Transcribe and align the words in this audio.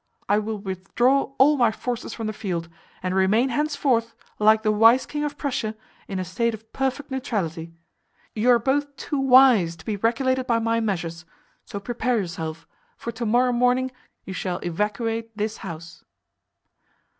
I 0.27 0.39
will 0.39 0.57
withdraw 0.57 1.33
all 1.37 1.57
my 1.57 1.69
forces 1.69 2.11
from 2.11 2.25
the 2.25 2.33
field, 2.33 2.69
and 3.03 3.13
remain 3.13 3.49
henceforth, 3.49 4.15
like 4.39 4.63
the 4.63 4.71
wise 4.71 5.05
king 5.05 5.23
of 5.23 5.37
Prussia, 5.37 5.75
in 6.07 6.17
a 6.17 6.25
state 6.25 6.55
of 6.55 6.73
perfect 6.73 7.11
neutrality. 7.11 7.75
You 8.33 8.49
are 8.49 8.57
both 8.57 8.95
too 8.95 9.19
wise 9.19 9.75
to 9.75 9.85
be 9.85 9.97
regulated 9.97 10.47
by 10.47 10.57
my 10.57 10.79
measures; 10.79 11.23
so 11.65 11.79
prepare 11.79 12.17
yourself, 12.17 12.65
for 12.97 13.11
to 13.11 13.27
morrow 13.27 13.51
morning 13.53 13.91
you 14.25 14.33
shall 14.33 14.57
evacuate 14.65 15.37
this 15.37 15.57
house." 15.57 16.03